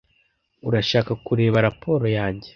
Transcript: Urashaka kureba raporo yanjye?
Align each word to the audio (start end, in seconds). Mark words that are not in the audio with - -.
Urashaka 0.67 1.11
kureba 1.25 1.57
raporo 1.67 2.05
yanjye? 2.17 2.49